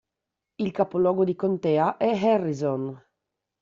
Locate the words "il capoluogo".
0.57-1.23